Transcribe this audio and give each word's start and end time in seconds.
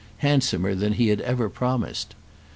—handsomer 0.17 0.73
than 0.73 0.93
he 0.93 1.09
had 1.09 1.21
ever 1.21 1.47
promised. 1.47 2.15